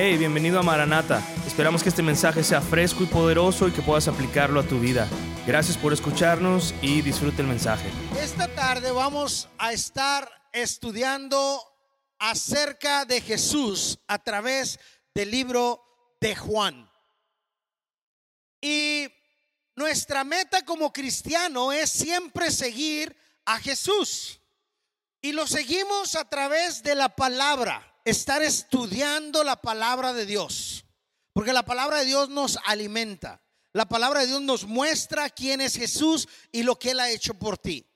[0.00, 1.20] Hey, bienvenido a Maranata.
[1.44, 5.08] Esperamos que este mensaje sea fresco y poderoso y que puedas aplicarlo a tu vida.
[5.44, 7.90] Gracias por escucharnos y disfrute el mensaje.
[8.16, 11.60] Esta tarde vamos a estar estudiando
[12.20, 14.78] acerca de Jesús a través
[15.16, 15.82] del libro
[16.20, 16.88] de Juan.
[18.60, 19.08] Y
[19.74, 24.40] nuestra meta como cristiano es siempre seguir a Jesús.
[25.20, 30.84] Y lo seguimos a través de la palabra estar estudiando la palabra de Dios.
[31.32, 33.40] Porque la palabra de Dios nos alimenta.
[33.72, 37.34] La palabra de Dios nos muestra quién es Jesús y lo que Él ha hecho
[37.34, 37.86] por ti.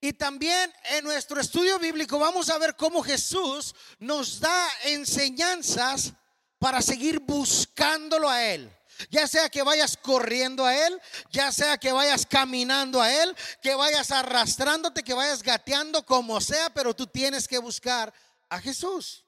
[0.00, 6.12] Y también en nuestro estudio bíblico vamos a ver cómo Jesús nos da enseñanzas
[6.58, 8.72] para seguir buscándolo a Él.
[9.10, 11.00] Ya sea que vayas corriendo a Él,
[11.30, 16.70] ya sea que vayas caminando a Él, que vayas arrastrándote, que vayas gateando, como sea,
[16.70, 18.12] pero tú tienes que buscar
[18.48, 19.25] a Jesús.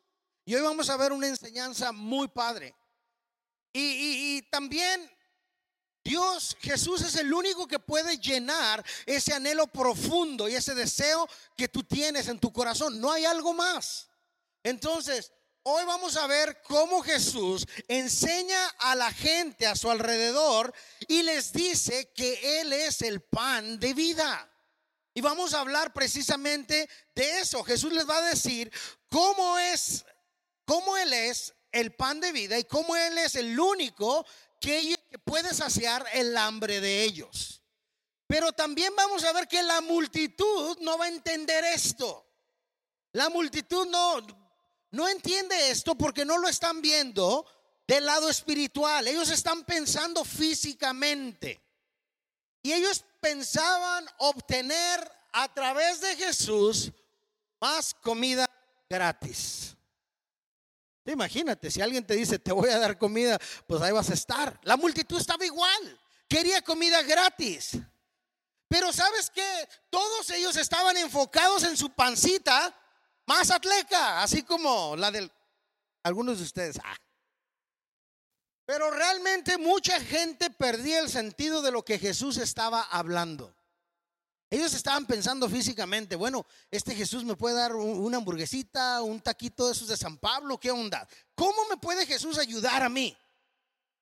[0.48, 2.75] Y hoy vamos a ver una enseñanza muy padre.
[3.70, 5.14] Y, también
[6.03, 11.69] Dios, Jesús es el único que puede llenar ese anhelo profundo y ese deseo que
[11.69, 12.98] tú tienes en tu corazón.
[12.98, 14.09] No hay algo más.
[14.62, 15.33] Entonces,
[15.64, 20.72] hoy vamos a ver cómo Jesús enseña a la gente a su alrededor
[21.09, 24.50] y les dice que Él es el pan de vida.
[25.12, 27.62] Y vamos a hablar precisamente de eso.
[27.65, 28.72] Jesús les va a decir
[29.11, 30.06] cómo es
[30.69, 34.27] cómo Él es el pan de vida y cómo Él es el único
[34.61, 34.94] que,
[35.25, 37.62] puede saciar el hambre de ellos.
[38.27, 42.27] Pero también vamos a ver que la multitud no va a entender esto.
[43.12, 44.19] La multitud no,
[44.91, 47.47] no entiende esto porque no lo están viendo
[47.86, 49.08] del lado espiritual.
[49.08, 51.62] Ellos están pensando físicamente.
[52.62, 56.92] Y ellos pensaban obtener a través de Jesús
[57.58, 58.47] más comida
[58.91, 59.78] gratis.
[61.12, 64.59] Imagínate, si alguien te dice, te voy a dar comida, pues ahí vas a estar.
[64.62, 67.78] La multitud estaba igual, quería comida gratis.
[68.69, 72.75] Pero sabes que todos ellos estaban enfocados en su pancita
[73.27, 75.31] más atleca, así como la de
[76.03, 76.78] algunos de ustedes.
[76.84, 76.97] Ah.
[78.66, 83.55] Pero realmente mucha gente perdía el sentido de lo que Jesús estaba hablando.
[84.50, 89.72] Ellos estaban pensando físicamente, bueno, este Jesús me puede dar una hamburguesita, un taquito de
[89.72, 91.06] esos de San Pablo, ¿qué onda?
[91.34, 93.14] ¿Cómo me puede Jesús ayudar a mí?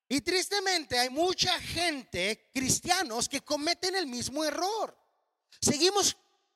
[0.07, 4.97] Y tristemente hay mucha gente, cristianos, que cometen el mismo error.
[5.59, 6.15] Seguimos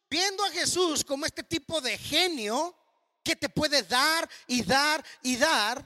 [0.09, 2.74] viendo a Jesús como este tipo de genio
[3.22, 5.85] que te puede dar y dar y dar,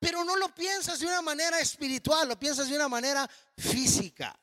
[0.00, 3.28] pero no lo piensas de una manera espiritual, lo piensas de una manera
[3.58, 4.34] física,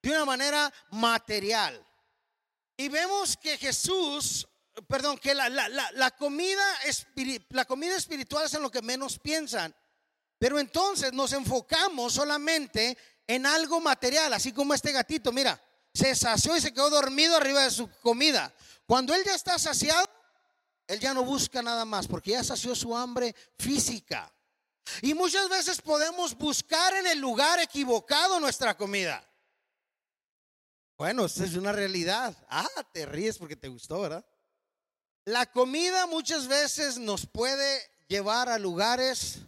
[0.00, 1.86] de una manera material.
[2.80, 4.48] Y vemos que Jesús,
[4.88, 6.64] perdón, que la, comida,
[7.50, 9.74] la comida espiritual es en lo que menos piensan.
[10.38, 12.96] Pero entonces nos enfocamos solamente
[13.26, 17.64] en algo material, así como este gatito, mira, se sació y se quedó dormido arriba
[17.64, 18.50] de su comida.
[18.86, 20.08] Cuando él ya está saciado,
[20.86, 24.32] él ya no busca nada más porque ya sació su hambre física.
[25.02, 29.29] Y muchas veces podemos buscar en el lugar equivocado nuestra comida.
[31.00, 32.36] Bueno, esa es una realidad.
[32.50, 34.22] Ah, te ríes porque te gustó, ¿verdad?
[35.24, 39.38] La comida muchas veces nos puede llevar a lugares,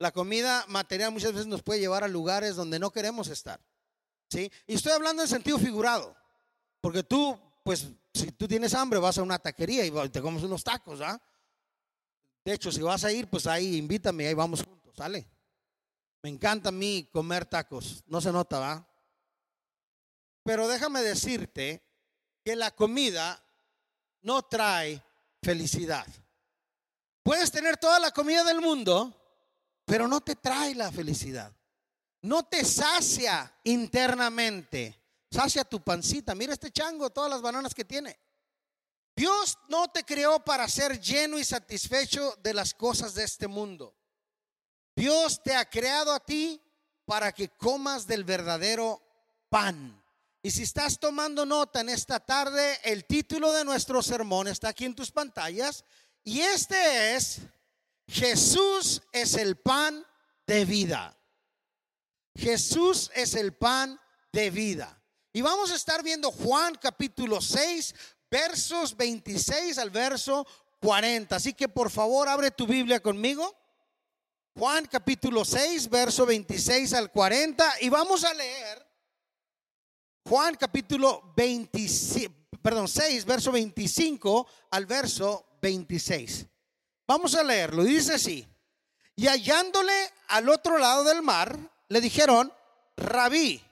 [0.00, 3.60] la comida material muchas veces nos puede llevar a lugares donde no queremos estar.
[4.28, 4.50] ¿Sí?
[4.66, 6.16] Y estoy hablando en sentido figurado,
[6.80, 10.64] porque tú, pues, si tú tienes hambre, vas a una taquería y te comes unos
[10.64, 11.22] tacos, ¿ah?
[12.44, 15.24] De hecho, si vas a ir, pues ahí invítame, ahí vamos juntos, ¿sale?
[16.24, 18.95] Me encanta a mí comer tacos, no se nota, ¿va?
[20.46, 21.82] Pero déjame decirte
[22.44, 23.42] que la comida
[24.22, 25.02] no trae
[25.42, 26.06] felicidad.
[27.24, 29.12] Puedes tener toda la comida del mundo,
[29.84, 31.52] pero no te trae la felicidad.
[32.22, 34.96] No te sacia internamente.
[35.28, 36.32] Sacia tu pancita.
[36.36, 38.16] Mira este chango, todas las bananas que tiene.
[39.16, 43.96] Dios no te creó para ser lleno y satisfecho de las cosas de este mundo.
[44.94, 46.62] Dios te ha creado a ti
[47.04, 49.02] para que comas del verdadero
[49.48, 50.05] pan.
[50.46, 54.84] Y si estás tomando nota en esta tarde, el título de nuestro sermón está aquí
[54.84, 55.84] en tus pantallas.
[56.22, 57.38] Y este es,
[58.06, 60.06] Jesús es el pan
[60.46, 61.18] de vida.
[62.36, 64.00] Jesús es el pan
[64.30, 65.02] de vida.
[65.32, 67.92] Y vamos a estar viendo Juan capítulo 6,
[68.30, 70.46] versos 26 al verso
[70.78, 71.34] 40.
[71.34, 73.52] Así que por favor abre tu Biblia conmigo.
[74.56, 77.80] Juan capítulo 6, verso 26 al 40.
[77.80, 78.85] Y vamos a leer
[80.28, 82.28] Juan capítulo 26,
[82.60, 86.46] perdón, 6, verso 25 al verso 26.
[87.06, 87.84] Vamos a leerlo.
[87.84, 88.44] Dice así.
[89.14, 89.92] Y hallándole
[90.28, 91.56] al otro lado del mar,
[91.88, 92.52] le dijeron,
[92.96, 93.62] rabí,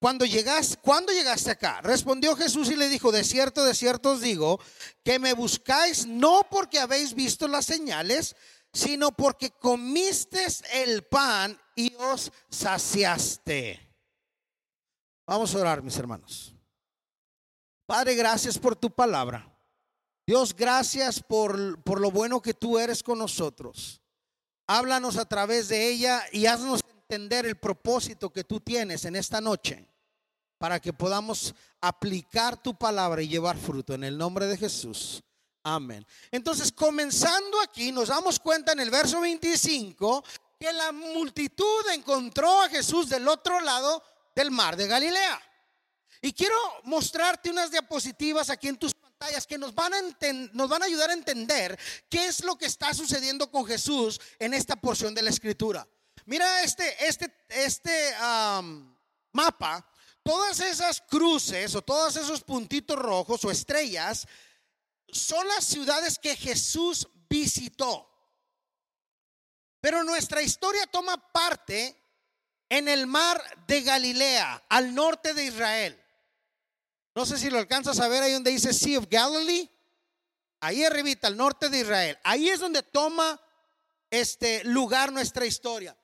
[0.00, 1.80] cuando llegas, ¿cuándo llegaste acá?
[1.82, 4.60] Respondió Jesús y le dijo, de cierto, de cierto os digo,
[5.04, 8.34] que me buscáis no porque habéis visto las señales,
[8.72, 13.89] sino porque comisteis el pan y os saciaste.
[15.30, 16.52] Vamos a orar, mis hermanos.
[17.86, 19.48] Padre, gracias por tu palabra.
[20.26, 24.00] Dios, gracias por, por lo bueno que tú eres con nosotros.
[24.66, 29.40] Háblanos a través de ella y haznos entender el propósito que tú tienes en esta
[29.40, 29.86] noche
[30.58, 35.22] para que podamos aplicar tu palabra y llevar fruto en el nombre de Jesús.
[35.62, 36.04] Amén.
[36.32, 40.24] Entonces, comenzando aquí, nos damos cuenta en el verso 25
[40.58, 44.02] que la multitud encontró a Jesús del otro lado
[44.34, 45.40] del mar de Galilea.
[46.22, 50.00] Y quiero mostrarte unas diapositivas aquí en tus pantallas que nos van a,
[50.52, 51.78] nos van a ayudar a entender
[52.08, 55.86] qué es lo que está sucediendo con Jesús en esta porción de la escritura.
[56.26, 58.14] Mira este, este, este
[59.32, 59.86] mapa,
[60.22, 64.26] todas esas cruces o todos esos puntitos rojos o estrellas
[65.08, 68.08] son las ciudades que Jesús visitó.
[69.80, 71.99] Pero nuestra historia toma parte
[72.70, 76.02] en el mar de Galilea, al norte de Israel.
[77.14, 79.68] No sé si lo alcanzas a ver ahí donde dice Sea of Galilee.
[80.60, 82.18] Ahí arribita, al norte de Israel.
[82.22, 83.40] Ahí es donde toma
[84.08, 85.96] este lugar nuestra historia.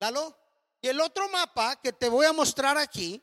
[0.00, 0.36] ¿Dalo?
[0.80, 3.22] Y el otro mapa que te voy a mostrar aquí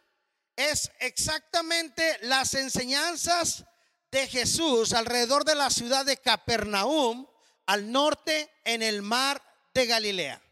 [0.55, 3.65] es exactamente las enseñanzas
[4.11, 7.25] de Jesús alrededor de la ciudad de Capernaum,
[7.65, 9.41] al norte en el mar
[9.73, 10.42] de Galilea.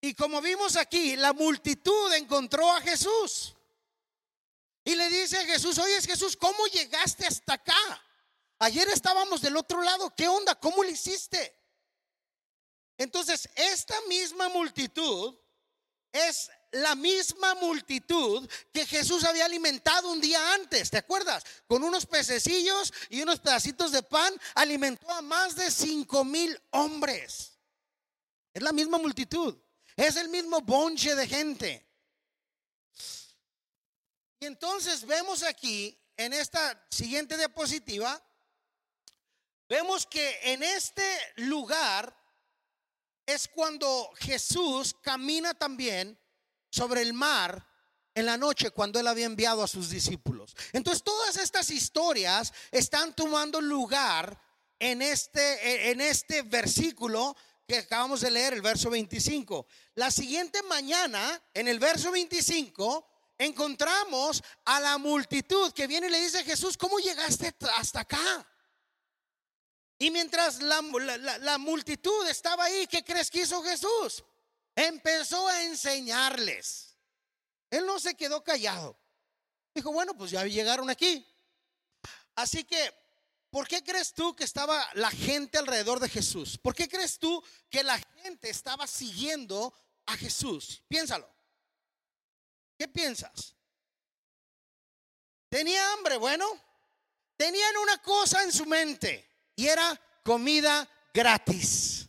[0.00, 3.54] Y como vimos aquí, la multitud encontró a Jesús.
[4.84, 8.02] Y le dice a Jesús, oye Jesús, ¿cómo llegaste hasta acá?
[8.58, 10.54] Ayer estábamos del otro lado, ¿qué onda?
[10.54, 11.54] ¿Cómo lo hiciste?
[12.96, 15.34] Entonces, esta misma multitud
[16.12, 21.44] es la misma multitud que Jesús había alimentado un día antes, ¿te acuerdas?
[21.66, 27.58] Con unos pececillos y unos pedacitos de pan, alimentó a más de cinco mil hombres.
[28.52, 29.56] Es la misma multitud,
[29.96, 31.86] es el mismo bonche de gente.
[34.40, 38.22] Y entonces vemos aquí, en esta siguiente diapositiva,
[39.68, 41.04] vemos que en este
[41.36, 42.16] lugar
[43.26, 46.18] es cuando Jesús camina también
[46.70, 47.66] sobre el mar
[48.14, 50.56] en la noche cuando él había enviado a sus discípulos.
[50.72, 54.40] Entonces todas estas historias están tomando lugar
[54.78, 57.36] en este, en este versículo
[57.70, 59.64] que acabamos de leer, el verso 25.
[59.94, 63.08] La siguiente mañana, en el verso 25,
[63.38, 68.44] encontramos a la multitud que viene y le dice Jesús, ¿cómo llegaste hasta acá?
[69.98, 70.82] Y mientras la,
[71.38, 74.24] la, multitud estaba ahí, ¿qué crees que hizo Jesús?
[74.74, 76.96] Empezó a enseñarles.
[77.70, 78.98] Él no se quedó callado.
[79.72, 81.24] Dijo, bueno, pues ya llegaron aquí.
[82.34, 82.92] Así que,
[83.50, 86.58] ¿por qué crees tú que estaba la gente alrededor de Jesús?
[86.58, 89.74] ¿Por qué crees tú que la gente estaba siguiendo
[90.06, 90.82] a Jesús?
[90.88, 91.28] Piénsalo.
[92.78, 93.54] ¿Qué piensas?
[95.48, 96.46] Tenía hambre, bueno.
[97.36, 102.08] Tenían una cosa en su mente y era comida gratis.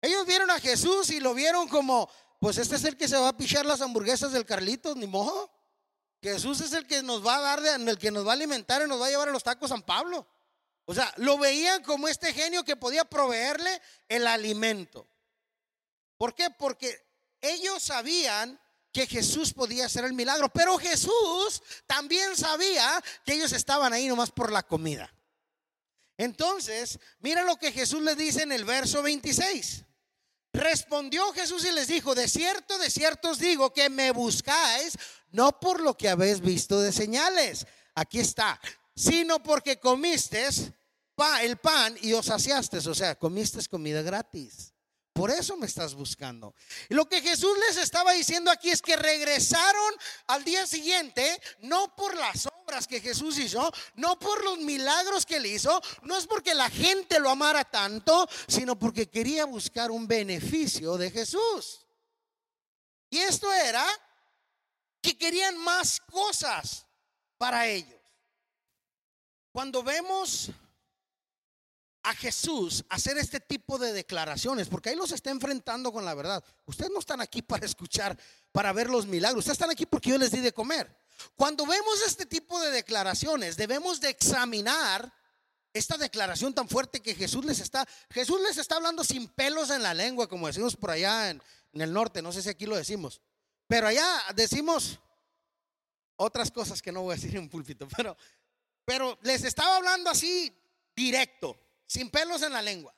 [0.00, 2.10] Ellos vieron a Jesús y lo vieron como,
[2.40, 5.50] pues este es el que se va a pichar las hamburguesas del Carlitos, ni modo.
[6.22, 8.88] Jesús es el que nos va a dar, el que nos va a alimentar y
[8.88, 10.26] nos va a llevar a los tacos San Pablo.
[10.84, 15.08] O sea, lo veían como este genio que podía proveerle el alimento.
[16.16, 16.48] ¿Por qué?
[16.50, 17.04] Porque
[17.40, 18.58] ellos sabían
[18.92, 24.30] que Jesús podía hacer el milagro, pero Jesús también sabía que ellos estaban ahí nomás
[24.30, 25.12] por la comida.
[26.18, 29.84] Entonces, mira lo que Jesús les dice en el verso 26.
[30.52, 34.98] Respondió Jesús y les dijo, de cierto, de cierto os digo que me buscáis,
[35.32, 38.60] no por lo que habéis visto de señales, aquí está,
[38.94, 40.72] sino porque comisteis
[41.42, 44.72] el pan y os saciasteis, o sea, comisteis comida gratis.
[45.12, 46.54] Por eso me estás buscando.
[46.88, 49.92] Lo que Jesús les estaba diciendo aquí es que regresaron
[50.28, 55.36] al día siguiente, no por las obras que Jesús hizo, no por los milagros que
[55.36, 60.08] él hizo, no es porque la gente lo amara tanto, sino porque quería buscar un
[60.08, 61.86] beneficio de Jesús.
[63.10, 63.84] Y esto era
[65.02, 66.86] que querían más cosas
[67.36, 68.00] para ellos.
[69.50, 70.50] Cuando vemos
[72.04, 76.42] a Jesús hacer este tipo de declaraciones, porque ahí los está enfrentando con la verdad.
[76.66, 78.18] Ustedes no están aquí para escuchar,
[78.50, 80.96] para ver los milagros, ustedes están aquí porque yo les di de comer.
[81.36, 85.12] Cuando vemos este tipo de declaraciones, debemos de examinar
[85.72, 89.82] esta declaración tan fuerte que Jesús les está, Jesús les está hablando sin pelos en
[89.82, 91.42] la lengua, como decimos por allá en,
[91.72, 93.20] en el norte, no sé si aquí lo decimos,
[93.72, 95.00] pero allá decimos
[96.16, 97.88] otras cosas que no voy a decir en púlpito,
[98.84, 100.54] pero les estaba hablando así
[100.94, 102.94] directo, sin pelos en la lengua.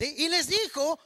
[0.00, 0.98] Y les dijo,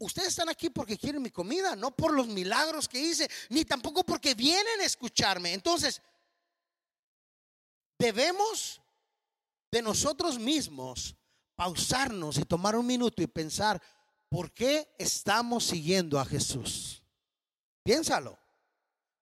[0.00, 4.02] ustedes están aquí porque quieren mi comida, no por los milagros que hice, ni tampoco
[4.02, 5.52] porque vienen a escucharme.
[5.52, 6.02] Entonces,
[7.96, 8.82] debemos
[9.70, 11.14] de nosotros mismos
[11.54, 13.80] pausarnos y tomar un minuto y pensar,
[14.28, 16.99] ¿por qué estamos siguiendo a Jesús?
[17.82, 18.38] Piénsalo.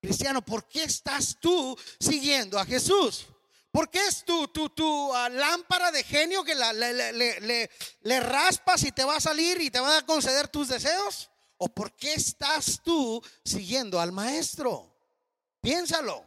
[0.00, 3.26] Cristiano, ¿por qué estás tú siguiendo a Jesús?
[3.70, 7.70] ¿Por qué es tu, tu, tu ah, lámpara de genio que la, le,
[8.02, 11.30] le, raspas y te va a salir y te va a conceder tus deseos?
[11.58, 14.94] ¿O por qué estás tú siguiendo al maestro?
[15.60, 16.26] Piénsalo.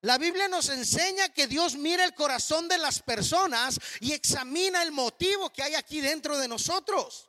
[0.00, 4.92] La Biblia nos enseña que Dios mira el corazón de las personas y examina el
[4.92, 7.28] motivo que hay aquí dentro de nosotros.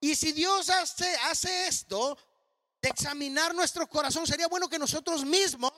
[0.00, 2.18] Y si Dios hace, hace esto,
[2.82, 5.72] de examinar nuestro corazón, sería bueno que nosotros mismos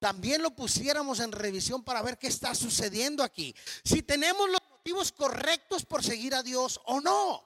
[0.00, 3.54] también lo pusiéramos en revisión para ver qué está sucediendo aquí.
[3.84, 7.44] Si tenemos los motivos correctos por seguir a Dios o no.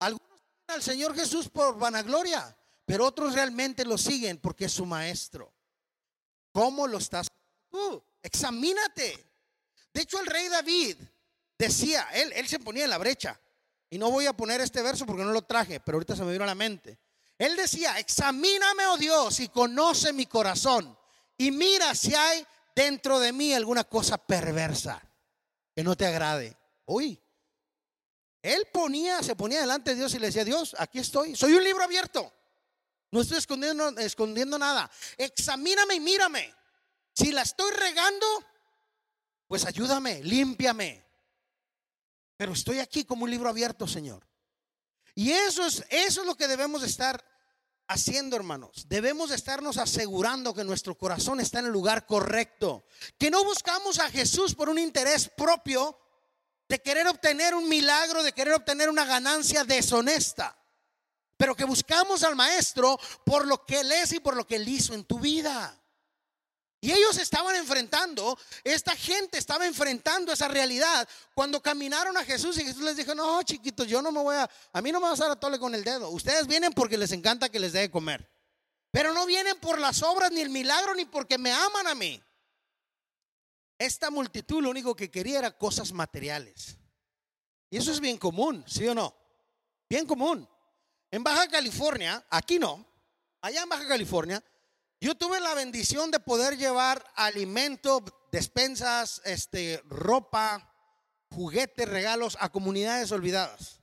[0.00, 4.84] Algunos siguen al Señor Jesús por vanagloria, pero otros realmente lo siguen porque es su
[4.84, 5.54] maestro.
[6.52, 7.28] ¿Cómo lo estás
[7.70, 8.04] tú?
[8.22, 9.26] Examínate.
[9.94, 10.96] De hecho, el rey David
[11.56, 13.40] decía, él, él se ponía en la brecha.
[13.90, 16.32] Y no voy a poner este verso porque no lo traje, pero ahorita se me
[16.32, 16.98] vino a la mente.
[17.36, 20.96] Él decía, examíname, oh Dios, y conoce mi corazón.
[21.36, 25.02] Y mira si hay dentro de mí alguna cosa perversa
[25.74, 26.56] que no te agrade.
[26.86, 27.20] Uy,
[28.42, 31.64] él ponía, se ponía delante de Dios y le decía, Dios, aquí estoy, soy un
[31.64, 32.32] libro abierto.
[33.10, 34.90] No estoy escondiendo, escondiendo nada.
[35.16, 36.54] Examíname y mírame.
[37.12, 38.26] Si la estoy regando,
[39.48, 41.09] pues ayúdame, límpiame.
[42.40, 44.26] Pero estoy aquí como un libro abierto, Señor.
[45.14, 47.22] Y eso es, eso es lo que debemos estar
[47.86, 48.86] haciendo, hermanos.
[48.88, 52.86] Debemos estarnos asegurando que nuestro corazón está en el lugar correcto.
[53.18, 56.00] Que no buscamos a Jesús por un interés propio
[56.66, 60.56] de querer obtener un milagro, de querer obtener una ganancia deshonesta.
[61.36, 64.66] Pero que buscamos al Maestro por lo que Él es y por lo que Él
[64.66, 65.78] hizo en tu vida.
[66.82, 72.64] Y ellos estaban enfrentando, esta gente estaba enfrentando esa realidad cuando caminaron a Jesús y
[72.64, 75.20] Jesús les dijo, no, chiquitos, yo no me voy a, a mí no me vas
[75.20, 76.08] a dar a tole con el dedo.
[76.08, 78.30] Ustedes vienen porque les encanta que les dé de comer.
[78.90, 82.20] Pero no vienen por las obras ni el milagro ni porque me aman a mí.
[83.78, 86.76] Esta multitud lo único que quería era cosas materiales.
[87.68, 89.14] Y eso es bien común, ¿sí o no?
[89.88, 90.48] Bien común.
[91.10, 92.84] En Baja California, aquí no,
[93.40, 94.42] allá en Baja California,
[95.00, 100.72] yo tuve la bendición de poder llevar alimento, despensas, este, ropa,
[101.30, 103.80] juguetes, regalos a comunidades olvidadas.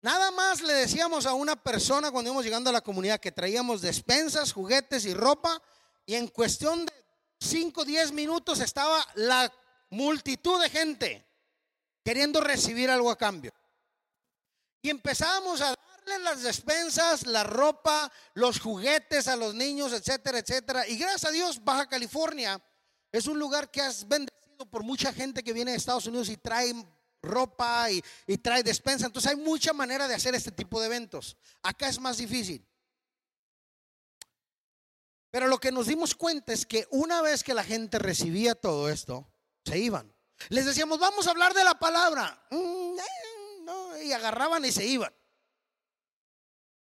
[0.00, 3.82] Nada más le decíamos a una persona cuando íbamos llegando a la comunidad que traíamos
[3.82, 5.62] despensas, juguetes y ropa
[6.06, 6.92] y en cuestión de
[7.40, 9.52] 5 o 10 minutos estaba la
[9.90, 11.26] multitud de gente
[12.02, 13.52] queriendo recibir algo a cambio.
[14.80, 15.76] Y empezábamos a
[16.22, 20.86] las despensas, la ropa, los juguetes a los niños, etcétera, etcétera.
[20.88, 22.62] Y gracias a Dios, Baja California
[23.10, 26.36] es un lugar que has bendecido por mucha gente que viene de Estados Unidos y
[26.36, 26.74] trae
[27.22, 28.02] ropa y,
[28.38, 29.06] trae despensa.
[29.06, 31.36] Entonces hay mucha manera de hacer este tipo de eventos.
[31.62, 32.66] Acá es más difícil.
[35.30, 38.90] Pero lo que nos dimos cuenta es que una vez que la gente recibía todo
[38.90, 39.30] esto,
[39.64, 40.12] se iban.
[40.48, 42.46] Les decíamos, vamos a hablar de la palabra.
[42.50, 45.12] Mm, eh, y agarraban y se iban.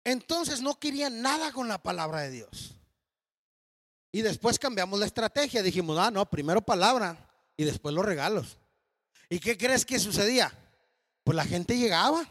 [0.06, 2.76] Entonces no querían nada con la palabra de Dios.
[4.12, 5.62] Y después cambiamos la estrategia.
[5.62, 8.58] Dijimos, ah, no, primero palabra y después los regalos.
[9.30, 10.54] ¿Y qué crees que sucedía?
[11.24, 12.26] Pues la gente llegaba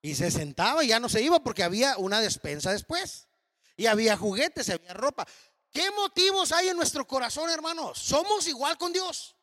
[0.00, 3.26] y se sentaba y ya no se iba porque había una despensa después.
[3.76, 5.26] Y había juguetes, había ropa.
[5.72, 7.98] ¿Qué motivos hay en nuestro corazón, hermanos?
[7.98, 9.34] Somos igual con Dios.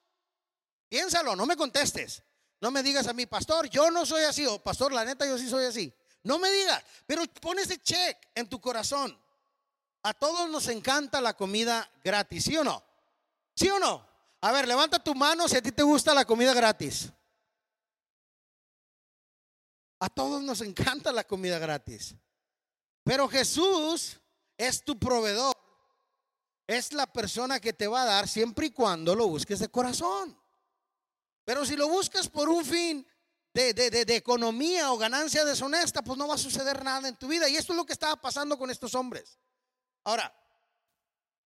[0.88, 2.24] Piénsalo, no me contestes.
[2.62, 4.46] No me digas a mí, pastor, yo no soy así.
[4.46, 5.93] O pastor, la neta, yo sí soy así.
[6.23, 9.17] No me digas, pero pon ese check en tu corazón.
[10.03, 12.83] A todos nos encanta la comida gratis, ¿sí o no?
[13.55, 14.07] ¿Sí o no?
[14.41, 17.09] A ver, levanta tu mano si a ti te gusta la comida gratis.
[19.99, 22.15] A todos nos encanta la comida gratis.
[23.03, 24.19] Pero Jesús
[24.57, 25.55] es tu proveedor.
[26.65, 30.35] Es la persona que te va a dar siempre y cuando lo busques de corazón.
[31.45, 33.05] Pero si lo buscas por un fin
[33.53, 37.50] de, economía o ganancia deshonesta, pues no va a suceder nada en tu vida.
[37.50, 39.38] Y esto es lo que estaba pasando con estos hombres.
[40.03, 40.34] Ahora,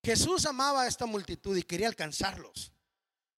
[0.04, 2.72] Jesús amaba a esta multitud y quería alcanzarlos.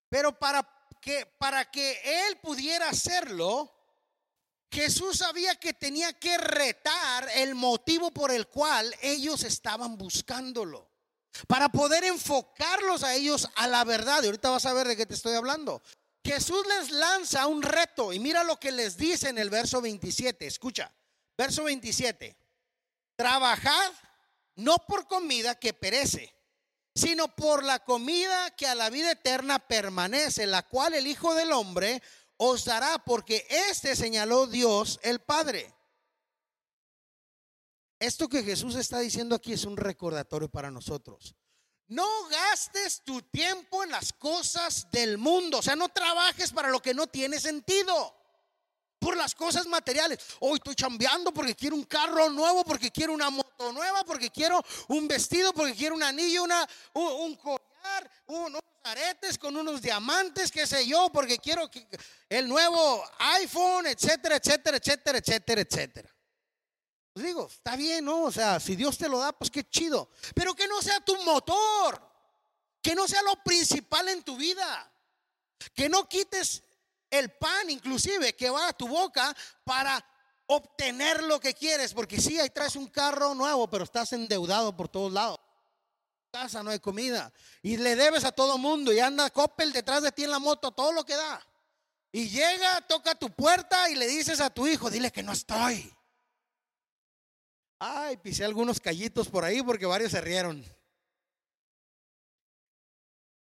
[0.09, 0.67] Pero para
[1.01, 3.73] que, para que él pudiera hacerlo,
[4.69, 10.89] Jesús sabía que tenía que retar el motivo por el cual ellos estaban buscándolo.
[11.47, 14.23] Para poder enfocarlos a ellos a la verdad.
[14.23, 15.81] Y ahorita vas a ver de qué te estoy hablando.
[16.27, 20.45] Jesús les lanza un reto y mira lo que les dice en el verso 27.
[20.45, 20.93] Escucha,
[21.37, 22.37] verso 27.
[23.15, 23.93] Trabajad
[24.55, 26.35] no por comida que perece,
[26.93, 31.53] sino por la comida que a la vida eterna permanece, la cual el Hijo del
[31.53, 32.03] Hombre
[32.35, 35.73] os dará, porque este señaló Dios el Padre.
[37.99, 41.35] Esto que Jesús está diciendo aquí es un recordatorio para nosotros.
[41.89, 46.81] No gastes tu tiempo en las cosas del mundo, o sea, no trabajes para lo
[46.81, 48.13] que no tiene sentido.
[48.99, 50.17] Por las cosas materiales.
[50.39, 54.61] Hoy estoy chambeando porque quiero un carro nuevo, porque quiero una moto nueva, porque quiero
[54.87, 60.65] un vestido, porque quiero un anillo, una, un, collar, unos aretes con unos diamantes, qué
[60.65, 61.69] sé yo, porque quiero
[62.27, 66.16] el nuevo iPhone, etcétera, etcétera, etcétera, etcétera, etcétera.
[67.17, 68.25] Pues digo, está bien, ¿no?
[68.25, 70.11] O sea, si Dios te lo da, pues qué chido.
[70.35, 71.99] Pero que no sea tu motor,
[72.79, 74.87] que no sea lo principal en tu vida,
[75.73, 76.61] que no quites
[77.09, 80.05] el pan inclusive que va a tu boca para
[80.45, 84.77] obtener lo que quieres, porque si sí, ahí traes un carro nuevo, pero estás endeudado
[84.77, 85.39] por todos lados.
[86.29, 87.33] Casa no hay comida
[87.63, 90.71] y le debes a todo mundo y anda Coppel detrás de ti en la moto,
[90.71, 91.43] todo lo que da.
[92.11, 95.96] Y llega, toca tu puerta y le dices a tu hijo, dile que no estoy.
[97.79, 100.65] Ay, pisé algunos callitos por ahí porque varios se rieron.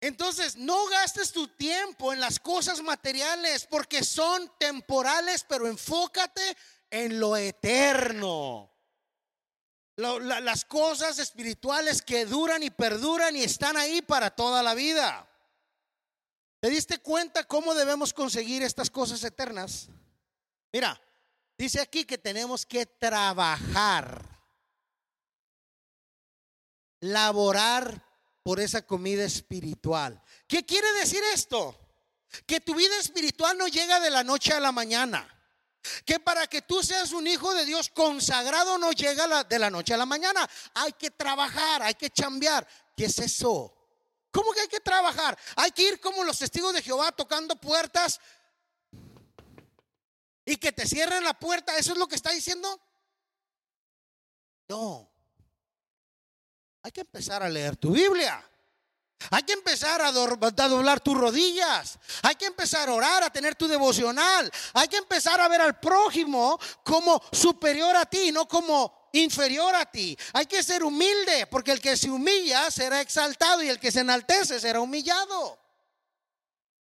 [0.02, 6.56] Entonces, no gastes tu tiempo en las cosas materiales porque son temporales, pero enfócate
[6.92, 8.72] en lo eterno.
[9.96, 15.28] las cosas espirituales que duran y perduran y están ahí para toda la vida.
[16.60, 19.88] ¿Te diste cuenta cómo debemos conseguir estas cosas eternas?
[20.74, 21.00] Mira,
[21.58, 24.24] Dice aquí que tenemos que trabajar,
[27.00, 28.04] laborar
[28.44, 30.22] por esa comida espiritual.
[30.48, 31.80] ¿Qué quiere decir esto?
[32.46, 35.32] Que tu vida espiritual no llega de la noche a la mañana.
[36.06, 39.94] Que para que tú seas un hijo de Dios consagrado no llega de la noche
[39.94, 40.50] a la mañana.
[40.74, 42.68] Hay que trabajar, hay que chambear.
[42.98, 43.74] ¿Qué es eso?
[44.32, 45.38] ¿Cómo que hay que trabajar?
[45.56, 48.20] Hay que ir como los testigos de Jehová tocando puertas
[50.46, 51.78] y que te cierren la puerta.
[51.78, 52.80] ¿Eso es lo que está diciendo?
[54.68, 55.12] No.
[56.84, 58.44] Hay que empezar a leer tu Biblia.
[59.32, 61.98] Hay que empezar a, doblar tus rodillas.
[62.22, 64.52] Hay que empezar a orar, a tener tu devocional.
[64.74, 69.90] Hay que empezar a ver al prójimo como superior a ti, no como inferior a
[69.90, 70.18] ti.
[70.34, 74.02] Hay que ser humilde, porque el que se humilla será exaltado y el que se
[74.02, 75.58] enaltece será humillado.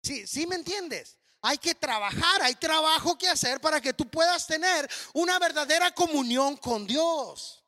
[0.03, 1.17] Sí, sí me entiendes.
[1.47, 6.57] Hay que trabajar, hay trabajo que hacer para que tú puedas tener una verdadera comunión
[6.57, 7.63] con Dios.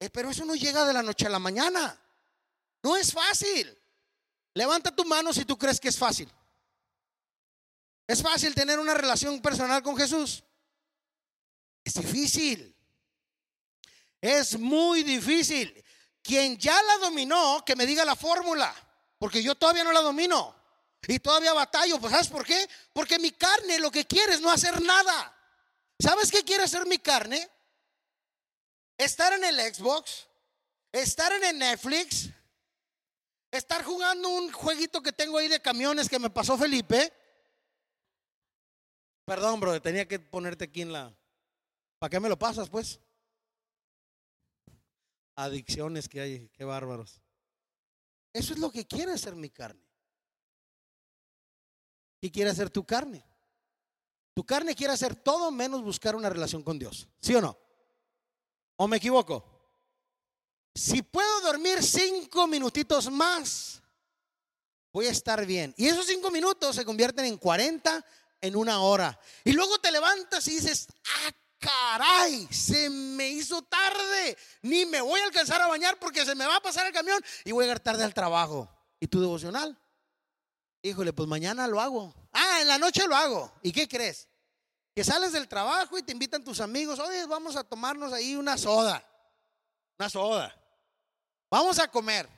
[0.00, 1.94] Eh, pero eso no llega de la noche a la mañana.
[2.82, 3.78] No es fácil.
[4.54, 6.26] Levanta tu mano si tú crees que es fácil.
[8.06, 10.42] ¿Es fácil tener una relación personal con Jesús?
[11.84, 12.74] Es difícil.
[14.22, 15.84] Es muy difícil.
[16.22, 18.74] Quien ya la dominó, que me diga la fórmula,
[19.18, 20.61] porque yo todavía no la domino.
[21.08, 22.68] Y todavía batallo, pues ¿sabes por qué?
[22.92, 25.36] Porque mi carne lo que quiere es no hacer nada.
[25.98, 27.48] ¿Sabes qué quiere hacer mi carne?
[28.96, 30.28] Estar en el Xbox,
[30.92, 32.30] estar en el Netflix,
[33.50, 37.12] estar jugando un jueguito que tengo ahí de camiones que me pasó Felipe.
[39.24, 41.16] Perdón, bro, tenía que ponerte aquí en la...
[41.98, 43.00] ¿Para qué me lo pasas, pues?
[45.36, 47.20] Adicciones que hay, qué bárbaros.
[48.32, 49.81] Eso es lo que quiere hacer mi carne.
[52.22, 53.22] Y quiere hacer tu carne.
[54.32, 57.06] Tu carne quiere hacer todo menos buscar una relación con Dios.
[57.20, 57.58] ¿Sí o no?
[58.76, 59.44] ¿O me equivoco?
[60.74, 63.82] Si puedo dormir cinco minutitos más,
[64.92, 65.74] voy a estar bien.
[65.76, 68.04] Y esos cinco minutos se convierten en 40
[68.40, 69.18] en una hora.
[69.44, 70.88] Y luego te levantas y dices,
[71.26, 74.36] ah, caray, se me hizo tarde.
[74.62, 77.22] Ni me voy a alcanzar a bañar porque se me va a pasar el camión
[77.44, 78.70] y voy a llegar tarde al trabajo.
[78.98, 79.78] ¿Y tu devocional?
[80.82, 82.12] Híjole, pues mañana lo hago.
[82.32, 83.52] Ah, en la noche lo hago.
[83.62, 84.28] ¿Y qué crees?
[84.94, 88.58] Que sales del trabajo y te invitan tus amigos, oye, vamos a tomarnos ahí una
[88.58, 89.02] soda.
[89.98, 90.54] Una soda.
[91.48, 92.28] Vamos a comer.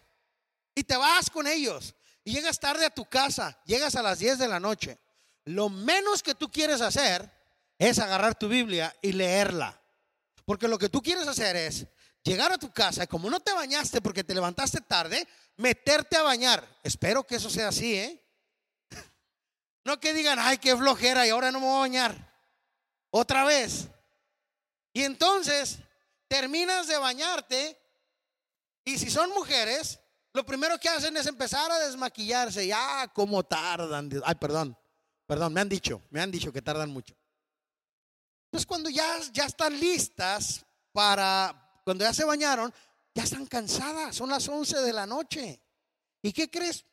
[0.74, 1.94] Y te vas con ellos.
[2.22, 3.59] Y llegas tarde a tu casa.
[3.64, 4.98] Llegas a las 10 de la noche.
[5.44, 7.30] Lo menos que tú quieres hacer
[7.78, 9.80] es agarrar tu Biblia y leerla.
[10.44, 11.87] Porque lo que tú quieres hacer es
[12.22, 15.26] llegar a tu casa y como no te bañaste porque te levantaste tarde,
[15.57, 16.66] meterte a bañar.
[16.83, 18.24] Espero que eso sea así, ¿eh?
[19.85, 22.33] No que digan, ay, qué flojera y ahora no me voy a bañar.
[23.11, 23.88] Otra vez.
[24.92, 25.79] Y entonces
[26.29, 27.79] terminas de bañarte
[28.85, 30.01] y si son mujeres,
[30.33, 32.66] lo primero que hacen es empezar a desmaquillarse.
[32.66, 34.11] Ya, cómo tardan.
[34.25, 34.77] Ay, perdón,
[35.27, 37.14] perdón, me han dicho, me han dicho que tardan mucho.
[38.47, 42.73] Entonces cuando ya, ya están listas para, cuando ya se bañaron,
[43.14, 45.61] ya están cansadas, son las 11 de la noche.
[46.23, 46.85] ¿Y qué crees?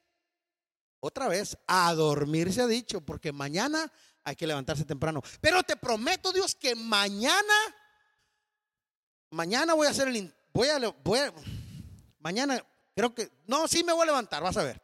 [1.01, 3.91] Otra vez, a dormir se ha dicho, porque mañana
[4.23, 5.21] hay que levantarse temprano.
[5.41, 7.53] Pero te prometo, Dios, que mañana,
[9.31, 11.33] mañana voy a hacer el, voy a, voy a,
[12.19, 12.63] mañana
[12.95, 14.79] creo que, no, sí me voy a levantar, vas a ver.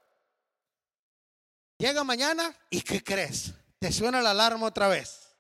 [1.77, 3.53] Llega mañana y ¿qué crees?
[3.77, 5.36] Te suena la alarma otra vez.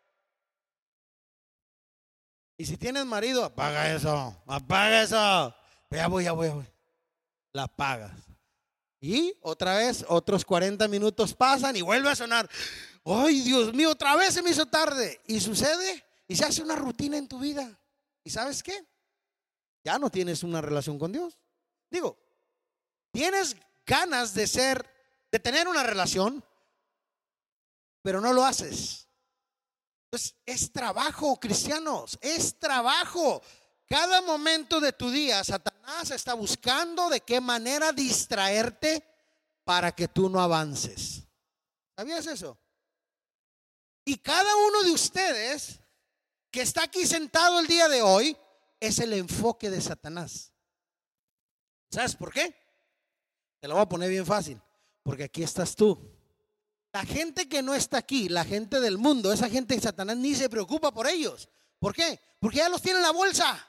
[2.55, 5.55] Y si tienes marido, apaga eso, apaga eso.
[5.89, 6.65] Ya voy, ya voy, ya voy.
[7.53, 8.36] La apagas.
[8.99, 12.49] Y otra vez, otros 40 minutos pasan y vuelve a sonar.
[13.05, 15.21] Ay, Dios mío, otra vez se me hizo tarde.
[15.27, 17.79] Y sucede y se hace una rutina en tu vida.
[18.23, 18.85] ¿Y sabes qué?
[19.83, 21.37] Ya no tienes una relación con Dios.
[21.89, 22.17] Digo,
[23.11, 23.55] tienes
[23.85, 24.85] ganas de ser,
[25.31, 26.43] de tener una relación,
[28.01, 29.07] pero no lo haces.
[30.05, 33.41] Entonces, es trabajo, cristianos, es trabajo.
[33.87, 35.76] Cada momento de tu día, Satanás
[36.15, 39.03] está buscando de qué manera distraerte
[39.63, 41.23] para que tú no avances.
[41.95, 42.57] ¿Sabías eso?
[44.05, 45.79] Y cada uno de ustedes
[46.51, 48.37] que está aquí sentado el día de hoy
[48.79, 50.53] es el enfoque de Satanás.
[51.91, 52.55] ¿Sabes por qué?
[53.59, 54.61] Te lo voy a poner bien fácil.
[55.03, 55.97] Porque aquí estás tú.
[56.93, 60.35] La gente que no está aquí, la gente del mundo, esa gente de Satanás ni
[60.35, 61.49] se preocupa por ellos.
[61.79, 62.19] ¿Por qué?
[62.39, 63.67] Porque ya los tiene en la bolsa.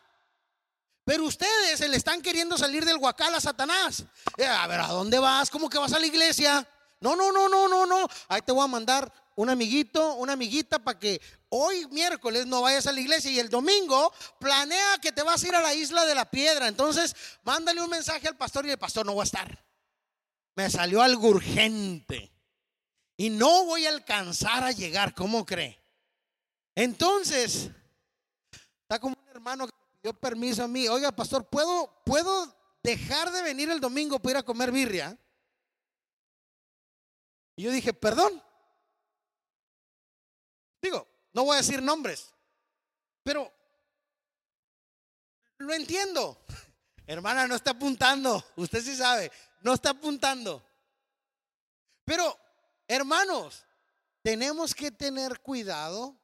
[1.08, 4.04] Pero ustedes se le están queriendo salir del huacal a Satanás.
[4.36, 5.48] Eh, a ver, ¿a dónde vas?
[5.48, 6.68] ¿Cómo que vas a la iglesia?
[7.00, 8.06] No, no, no, no, no, no.
[8.28, 11.18] Ahí te voy a mandar un amiguito, una amiguita para que
[11.48, 15.48] hoy miércoles no vayas a la iglesia y el domingo planea que te vas a
[15.48, 16.68] ir a la isla de la piedra.
[16.68, 19.64] Entonces, mándale un mensaje al pastor y el pastor no va a estar.
[20.56, 22.30] Me salió algo urgente
[23.16, 25.14] y no voy a alcanzar a llegar.
[25.14, 25.82] ¿Cómo cree?
[26.74, 27.70] Entonces,
[28.82, 30.88] está como un hermano que dio permiso a mí.
[30.88, 35.18] Oiga, pastor, ¿puedo, ¿puedo dejar de venir el domingo para ir a comer birria?
[37.56, 38.42] Y yo dije, perdón.
[40.80, 42.32] Digo, no voy a decir nombres,
[43.22, 43.52] pero
[45.58, 46.44] lo entiendo.
[47.06, 48.44] Hermana, no está apuntando.
[48.56, 49.32] Usted sí sabe,
[49.62, 50.64] no está apuntando.
[52.04, 52.38] Pero,
[52.86, 53.66] hermanos,
[54.22, 56.18] tenemos que tener cuidado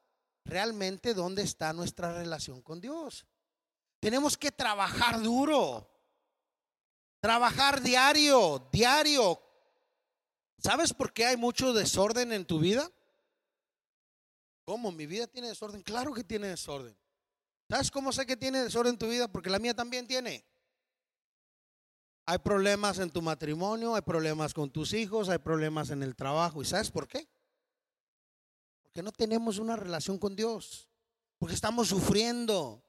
[0.45, 3.27] realmente dónde está nuestra relación con Dios.
[4.05, 5.89] Tenemos que trabajar duro.
[7.21, 9.41] Trabajar diario, diario.
[10.59, 12.93] ¿Sabes por qué hay mucho desorden en tu vida?
[14.67, 14.93] ¿Cómo?
[14.93, 15.83] ¿Mi vida tiene desorden?
[15.83, 16.95] Claro que tiene desorden.
[17.67, 19.27] ¿Sabes cómo sé que tiene desorden en tu vida?
[19.27, 20.45] Porque la mía también tiene.
[22.27, 26.61] Hay problemas en tu matrimonio, hay problemas con tus hijos, hay problemas en el trabajo.
[26.61, 27.27] ¿Y sabes por qué?
[28.83, 30.91] Porque no tenemos una relación con Dios.
[31.39, 32.84] Porque estamos sufriendo.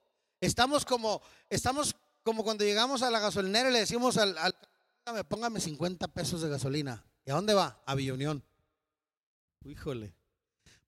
[0.45, 4.55] Estamos como, estamos como cuando llegamos a la gasolinera y le decimos al, al
[5.27, 7.05] póngame 50 pesos de gasolina.
[7.25, 7.81] ¿Y a dónde va?
[7.85, 8.15] A Villa
[9.63, 10.13] Híjole.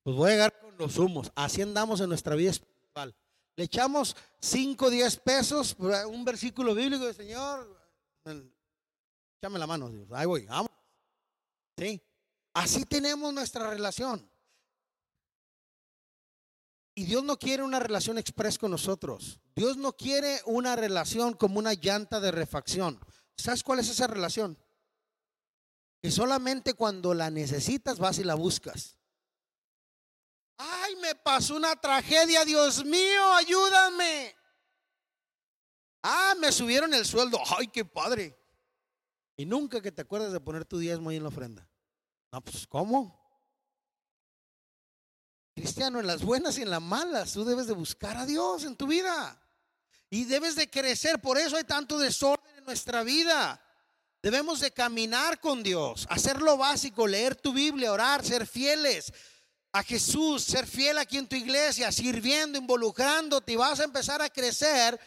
[0.02, 1.30] Pues voy a llegar con los humos.
[1.34, 3.14] Así andamos en nuestra vida espiritual.
[3.56, 5.76] Le echamos 5, 10 pesos,
[6.08, 7.76] un versículo bíblico del Señor.
[8.24, 10.08] Échame la mano, Dios.
[10.12, 10.70] Ahí voy, vamos.
[11.76, 12.00] Sí.
[12.54, 14.28] Así tenemos nuestra relación.
[16.98, 19.38] Y Dios no quiere una relación express con nosotros.
[19.54, 22.98] Dios no quiere una relación como una llanta de refacción.
[23.36, 24.58] ¿Sabes cuál es esa relación?
[26.02, 28.96] Que solamente cuando la necesitas vas y la buscas.
[30.56, 34.34] Ay, me pasó una tragedia, Dios mío, ayúdame.
[36.02, 37.38] Ah, me subieron el sueldo.
[37.56, 38.36] Ay, qué padre.
[39.36, 41.70] Y nunca que te acuerdes de poner tu diezmo ahí en la ofrenda.
[42.32, 43.27] No, pues ¿cómo?
[45.58, 48.76] Cristiano, en las buenas y en las malas, tú debes de buscar a Dios en
[48.76, 49.40] tu vida.
[50.08, 51.20] Y debes de crecer.
[51.20, 53.60] Por eso hay tanto desorden en nuestra vida.
[54.22, 59.12] Debemos de caminar con Dios, hacer lo básico, leer tu Biblia, orar, ser fieles
[59.72, 64.30] a Jesús, ser fiel aquí en tu iglesia, sirviendo, involucrándote y vas a empezar a
[64.30, 64.98] crecer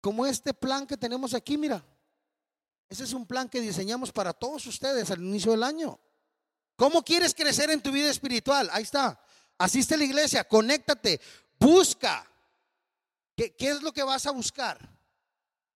[0.00, 1.84] como este plan que tenemos aquí, mira.
[2.88, 6.00] Ese es un plan que diseñamos para todos ustedes al inicio del año.
[6.80, 8.70] ¿Cómo quieres crecer en tu vida espiritual?
[8.72, 9.22] Ahí está.
[9.58, 11.20] Asiste a la iglesia, conéctate,
[11.58, 12.26] busca.
[13.36, 14.78] ¿Qué, ¿Qué, es lo que vas a buscar?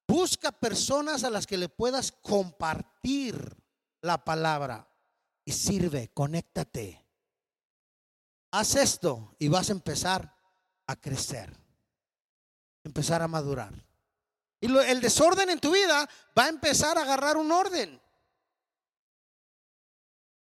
[0.08, 3.54] Busca personas a las que le puedas compartir
[4.00, 4.88] la palabra.
[5.44, 7.04] y sirve, conéctate.
[8.52, 10.34] Haz esto y vas a empezar
[10.86, 11.54] a crecer,
[12.82, 13.74] empezar a madurar.
[14.58, 18.00] Y el desorden en tu vida va a empezar a agarrar un orden.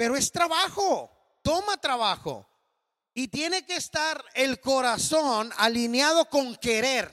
[0.02, 1.12] Pero es trabajo,
[1.44, 2.50] toma trabajo.
[3.14, 7.12] Y tiene que estar el corazón alineado con querer.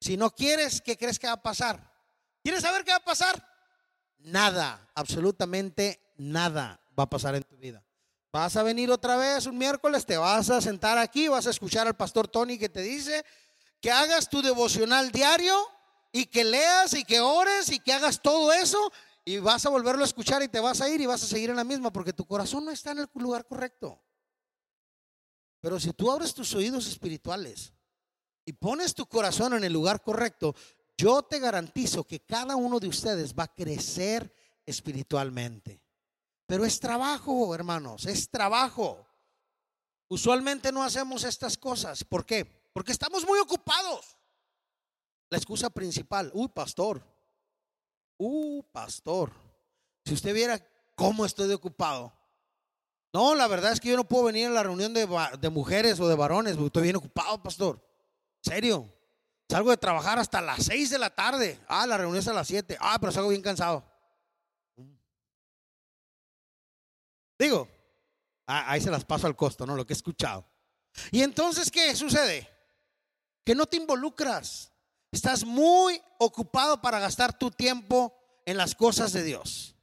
[0.00, 1.88] Si no quieres, ¿qué crees que va a pasar?
[2.42, 3.40] ¿Quieres saber qué va a pasar?
[4.18, 7.80] Nada, absolutamente nada va a pasar en tu vida.
[8.32, 11.86] Vas a venir otra vez un miércoles, te vas a sentar aquí, vas a escuchar
[11.86, 13.24] al pastor Tony que te dice
[13.80, 15.56] que hagas tu devocional diario
[16.10, 18.92] y que leas y que ores y que hagas todo eso
[19.24, 21.50] y vas a volverlo a escuchar y te vas a ir y vas a seguir
[21.50, 24.02] en la misma porque tu corazón no está en el lugar correcto.
[25.60, 27.74] Pero si tú abres tus oídos espirituales
[28.44, 30.54] y pones tu corazón en el lugar correcto,
[30.96, 35.82] yo te garantizo que cada uno de ustedes va a crecer espiritualmente.
[36.46, 39.06] Pero es trabajo, hermanos, es trabajo.
[40.08, 42.02] Usualmente no hacemos estas cosas.
[42.04, 42.44] ¿Por qué?
[42.72, 44.16] Porque estamos muy ocupados.
[45.28, 47.04] La excusa principal, uy, pastor,
[48.20, 49.32] uh, pastor,
[50.04, 52.12] si usted viera cómo estoy de ocupado.
[53.12, 56.06] No, la verdad es que yo no puedo venir a la reunión de, mujeres o
[56.06, 57.80] de varones, porque estoy bien ocupado, pastor.
[58.40, 58.88] ¿Serio?
[59.48, 61.58] Salgo de trabajar hasta las 6 de la tarde.
[61.66, 62.76] Ah, la reunión es a las 7.
[62.78, 63.84] Ah, pero salgo bien cansado.
[67.36, 67.66] Digo,
[68.46, 69.74] ah, ahí se las paso al costo, ¿no?
[69.74, 70.46] Lo que he escuchado.
[71.10, 72.48] Y entonces, ¿qué sucede?
[73.44, 74.69] Que no te involucras.
[75.12, 78.14] Estás muy ocupado para gastar tu tiempo
[78.46, 79.74] en las cosas de Dios.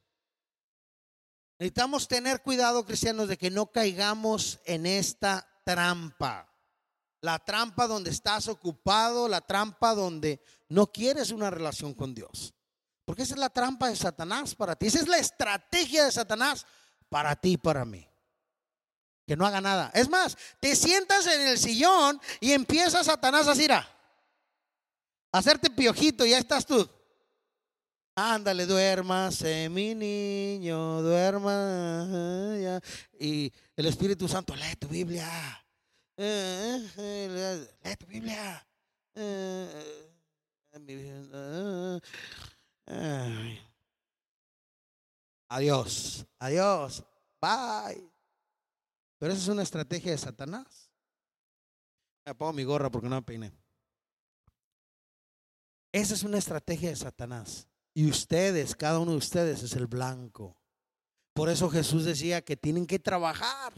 [1.60, 6.48] Necesitamos tener cuidado, cristianos, de que no caigamos en esta trampa.
[7.22, 12.54] La trampa donde estás ocupado, la trampa donde no quieres una relación con Dios.
[13.04, 14.88] Porque esa es la trampa de Satanás para ti.
[14.88, 16.66] Esa es la estrategia de Satanás
[17.10, 18.08] para ti y para mí.
[19.26, 19.92] Que no haga nada.
[19.94, 23.97] Es más, te sientas en el sillón y empieza Satanás a decir, ah,
[25.32, 26.88] hacerte piojito, ya estás tú.
[28.16, 32.08] Ándale, duérmase, mi niño, duerma.
[33.20, 35.30] Y el Espíritu Santo, lee tu Biblia.
[36.18, 38.68] lee tu Biblia.
[45.50, 47.04] Adiós, adiós,
[47.40, 48.12] bye.
[49.20, 50.92] Pero esa es una estrategia de Satanás.
[52.26, 53.52] Me pongo mi gorra porque no me peiné.
[55.98, 57.68] Esa es una estrategia de Satanás.
[57.92, 60.56] Y ustedes, cada uno de ustedes es el blanco.
[61.34, 63.74] Por eso Jesús decía que tienen que trabajar.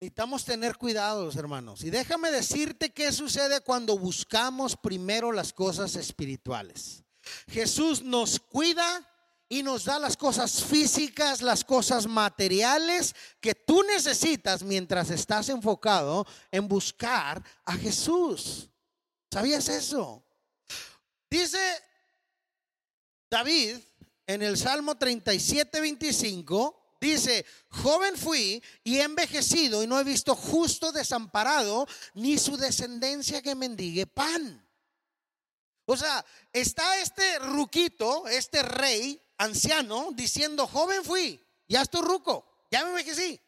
[0.00, 1.84] Necesitamos tener cuidados, hermanos.
[1.84, 7.04] Y déjame decirte qué sucede cuando buscamos primero las cosas espirituales.
[7.46, 9.08] Jesús nos cuida
[9.48, 16.26] y nos da las cosas físicas, las cosas materiales que tú necesitas mientras estás enfocado
[16.50, 18.68] en buscar a Jesús.
[19.30, 20.24] ¿Sabías eso?
[21.30, 21.58] Dice
[23.30, 23.78] David
[24.26, 30.34] en el Salmo 37, 25, dice, joven fui y he envejecido y no he visto
[30.34, 34.66] justo desamparado ni su descendencia que mendigue pan.
[35.86, 42.84] O sea, está este ruquito, este rey anciano, diciendo, joven fui, ya estoy ruco, ya
[42.84, 43.40] me envejecí.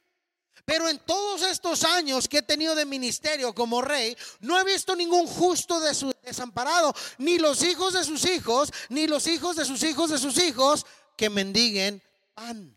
[0.65, 4.95] Pero en todos estos años que he tenido de ministerio como rey, no he visto
[4.95, 9.65] ningún justo de su desamparado, ni los hijos de sus hijos, ni los hijos de
[9.65, 10.87] sus hijos de sus hijos
[11.17, 12.03] que mendiguen
[12.35, 12.77] pan.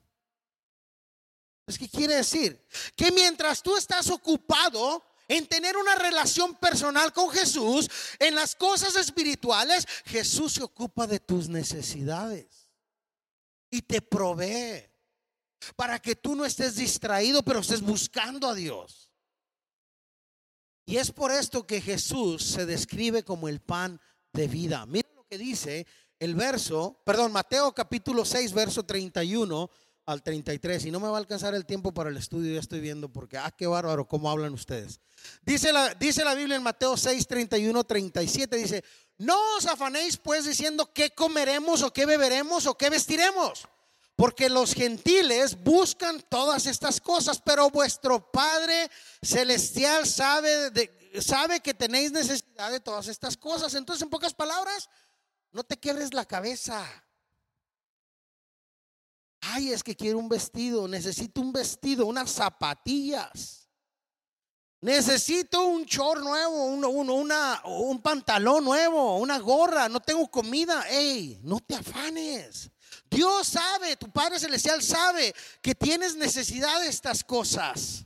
[1.68, 2.64] Es que quiere decir
[2.96, 8.96] que mientras tú estás ocupado en tener una relación personal con Jesús, en las cosas
[8.96, 12.70] espirituales, Jesús se ocupa de tus necesidades
[13.72, 14.95] y te provee
[15.76, 19.12] para que tú no estés distraído, pero estés buscando a Dios.
[20.86, 24.00] Y es por esto que Jesús se describe como el pan
[24.34, 24.86] de vida.
[24.86, 25.88] Mira lo que dice
[26.20, 29.70] el verso, perdón, Mateo capítulo 6, verso 31
[30.06, 30.86] al 33.
[30.86, 33.38] Y no me va a alcanzar el tiempo para el estudio, ya estoy viendo, porque,
[33.38, 35.00] ah, qué bárbaro, cómo hablan ustedes.
[35.42, 38.84] Dice la, dice la Biblia en Mateo 6, 31, 37, dice,
[39.18, 43.68] no os afanéis pues diciendo qué comeremos o qué beberemos o qué vestiremos
[44.16, 48.90] porque los gentiles buscan todas estas cosas, pero vuestro Padre
[49.22, 50.72] Celestial sabe,
[51.20, 53.74] sabe que tenéis necesidad de todas estas cosas.
[53.74, 54.90] Entonces, en pocas palabras,
[55.52, 56.86] no te quiebres la cabeza.
[59.42, 63.70] Ay, es que quiero un vestido, necesito un vestido, unas zapatillas.
[64.82, 70.86] Necesito un short nuevo, un, una, un pantalón nuevo, una gorra, no tengo comida.
[70.90, 72.72] Ey, no te afanes.
[73.16, 78.06] Dios sabe, tu Padre Celestial sabe que tienes necesidad de estas cosas.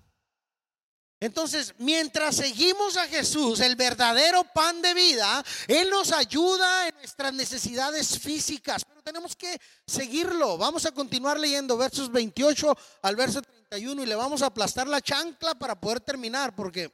[1.19, 7.34] Entonces, mientras seguimos a Jesús, el verdadero pan de vida, Él nos ayuda en nuestras
[7.34, 10.58] necesidades físicas, pero tenemos que seguirlo.
[10.58, 15.02] Vamos a continuar leyendo versos 28 al verso 31 y le vamos a aplastar la
[15.02, 16.93] chancla para poder terminar, porque,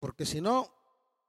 [0.00, 0.70] porque si no,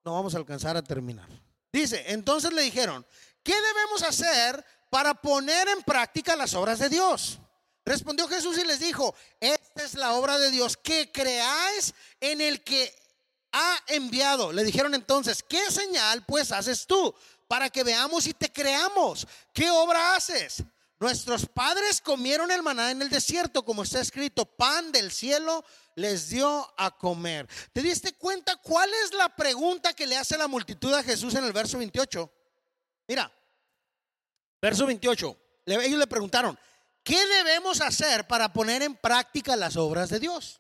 [0.04, 1.30] no vamos a alcanzar a terminar.
[1.72, 3.06] Dice, entonces le dijeron,
[3.44, 7.40] ¿qué debemos hacer para poner en práctica las obras de Dios?
[7.86, 12.64] Respondió Jesús y les dijo, esta es la obra de Dios, que creáis en el
[12.64, 12.96] que
[13.52, 14.52] ha enviado.
[14.52, 17.14] Le dijeron entonces, ¿qué señal pues haces tú
[17.48, 19.28] para que veamos y te creamos?
[19.54, 20.64] ¿Qué obra haces?
[21.00, 26.30] Nuestros padres comieron el maná en el desierto, como está escrito, pan del cielo les
[26.30, 27.48] dio a comer.
[27.74, 31.44] ¿Te diste cuenta cuál es la pregunta que le hace la multitud a Jesús en
[31.44, 32.32] el verso 28?
[33.08, 33.32] Mira,
[34.62, 35.38] verso 28.
[35.66, 36.58] Ellos le preguntaron,
[37.04, 40.60] ¿qué debemos hacer para poner en práctica las obras de Dios?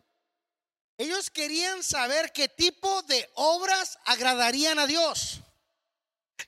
[0.97, 5.41] Ellos querían saber qué tipo de obras agradarían a Dios.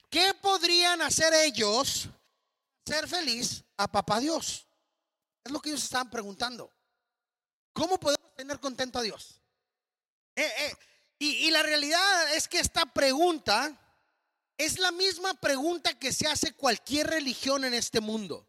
[0.10, 2.08] ¿Qué podrían hacer ellos
[2.86, 4.68] ser feliz a papá Dios?
[5.44, 6.72] Es lo que ellos estaban preguntando.
[7.74, 9.42] ¿Cómo podemos tener contento a Dios?
[10.36, 10.76] Eh, eh,
[11.18, 13.76] y, y la realidad es que esta pregunta
[14.66, 18.48] es la misma pregunta que se hace cualquier religión en este mundo.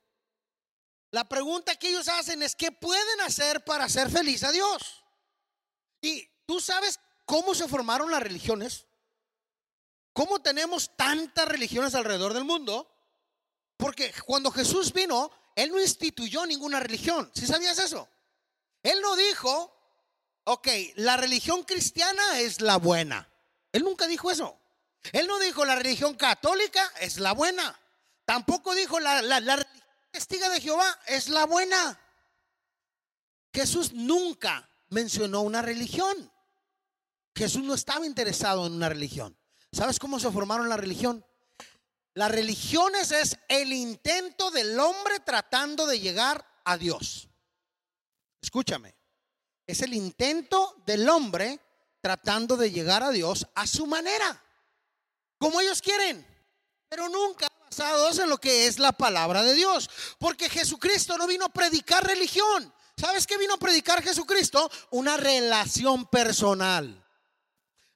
[1.10, 5.04] La pregunta que ellos hacen es, ¿qué pueden hacer para hacer feliz a Dios?
[6.00, 8.86] Y tú sabes cómo se formaron las religiones.
[10.12, 12.90] ¿Cómo tenemos tantas religiones alrededor del mundo?
[13.76, 17.30] Porque cuando Jesús vino, Él no instituyó ninguna religión.
[17.34, 18.08] ¿Sí sabías eso?
[18.82, 19.72] Él no dijo,
[20.44, 23.28] ok, la religión cristiana es la buena.
[23.72, 24.60] Él nunca dijo eso.
[25.12, 27.78] Él no dijo la religión católica es la buena.
[28.24, 29.66] Tampoco dijo la, religión
[30.10, 32.00] testiga de Jehová es la buena.
[33.52, 36.32] Jesús nunca mencionó una religión.
[37.34, 39.36] Jesús no estaba interesado en una religión.
[39.72, 41.24] ¿Sabes cómo se formaron la religión?
[42.14, 47.28] Las religiones es el intento del hombre tratando de llegar a Dios.
[48.40, 48.94] Escúchame.
[49.66, 51.60] Es el intento del hombre
[52.00, 54.43] tratando de llegar a Dios a su manera,
[55.44, 56.26] como ellos quieren,
[56.88, 59.90] pero nunca basados en lo que es la palabra de Dios.
[60.18, 62.72] Porque Jesucristo no vino a predicar religión.
[62.96, 64.70] ¿Sabes qué vino a predicar Jesucristo?
[64.92, 67.06] Una relación personal.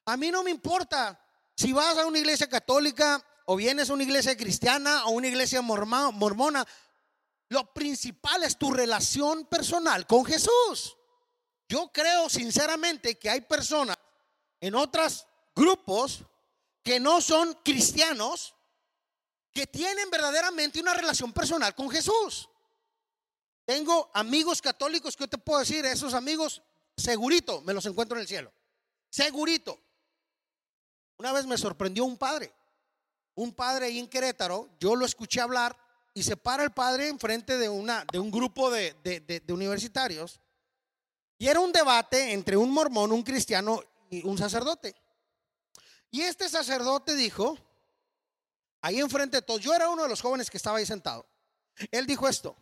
[0.04, 1.18] A mí no me importa
[1.56, 5.62] si vas a una iglesia católica o vienes a una iglesia cristiana o una iglesia
[5.62, 6.66] mormona.
[7.48, 10.98] Lo principal es tu relación personal con Jesús.
[11.66, 13.96] Yo creo sinceramente que hay personas
[14.61, 16.26] en otros grupos
[16.88, 18.55] que no son cristianos
[19.53, 22.48] que tienen verdaderamente una relación personal con Jesús.
[23.66, 26.62] Tengo amigos católicos que yo te puedo decir, esos amigos,
[26.96, 28.51] segurito, me los encuentro en el cielo.
[29.11, 29.79] Segurito.
[31.18, 32.51] Una vez me sorprendió un padre,
[33.35, 35.77] un padre ahí en Querétaro, yo lo escuché hablar
[36.14, 40.40] y se para el padre enfrente de, una, de un grupo de, de universitarios
[41.37, 44.94] y era un debate entre un mormón, un cristiano y un sacerdote.
[46.10, 47.58] Y este sacerdote dijo,
[48.80, 51.26] ahí enfrente de todos, yo era uno de los jóvenes que estaba ahí sentado.
[51.90, 52.56] Él dijo esto,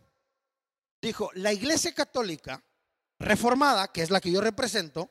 [1.01, 2.63] dijo, la iglesia católica
[3.19, 5.09] reformada, que es la que yo represento,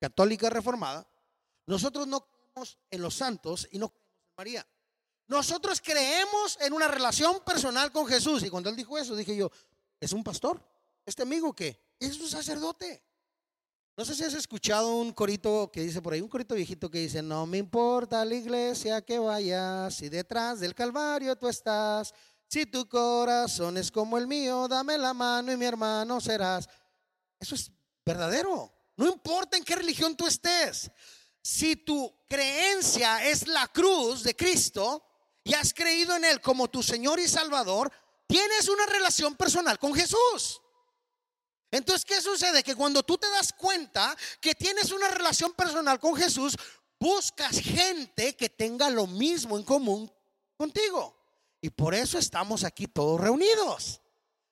[0.00, 1.06] católica reformada,
[1.66, 4.66] nosotros no creemos en los santos y no creemos en María.
[5.28, 8.42] Nosotros creemos en una relación personal con Jesús.
[8.42, 9.50] Y cuando él dijo eso, dije yo,
[9.98, 10.62] ¿es un pastor?
[11.06, 11.94] ¿Este amigo qué?
[11.98, 13.02] Es un sacerdote.
[13.94, 17.00] No sé si has escuchado un corito que dice por ahí, un corito viejito que
[17.00, 22.14] dice, no me importa la iglesia que vayas, si detrás del Calvario tú estás,
[22.48, 26.66] si tu corazón es como el mío, dame la mano y mi hermano serás.
[27.38, 27.70] Eso es
[28.04, 28.72] verdadero.
[28.96, 30.90] No importa en qué religión tú estés.
[31.42, 35.04] Si tu creencia es la cruz de Cristo
[35.44, 37.92] y has creído en Él como tu Señor y Salvador,
[38.26, 40.61] tienes una relación personal con Jesús.
[41.72, 42.62] Entonces, ¿qué sucede?
[42.62, 46.54] Que cuando tú te das cuenta que tienes una relación personal con Jesús,
[47.00, 50.12] buscas gente que tenga lo mismo en común
[50.56, 51.16] contigo.
[51.62, 54.02] Y por eso estamos aquí todos reunidos.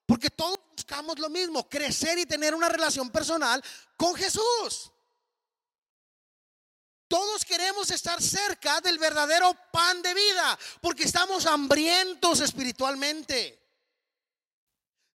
[0.06, 3.62] Porque todos buscamos lo mismo, crecer y tener una relación personal
[3.98, 4.90] con Jesús.
[7.06, 13.59] Todos queremos estar cerca del verdadero pan de vida, porque estamos hambrientos espiritualmente.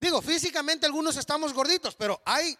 [0.06, 2.56] Digo, físicamente algunos estamos gorditos, pero hay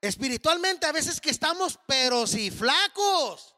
[0.00, 3.54] espiritualmente a veces que estamos, pero si flacos.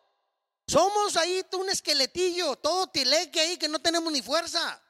[0.66, 4.83] Somos ahí un esqueletillo, todo tileque ahí que no tenemos ni fuerza.